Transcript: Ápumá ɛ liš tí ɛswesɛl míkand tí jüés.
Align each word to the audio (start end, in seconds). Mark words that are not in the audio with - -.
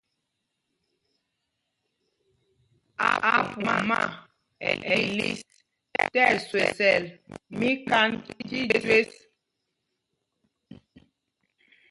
Ápumá 3.33 3.99
ɛ 4.93 4.99
liš 5.17 5.39
tí 6.11 6.19
ɛswesɛl 6.33 7.03
míkand 7.59 8.15
tí 8.47 8.59
jüés. 8.81 9.11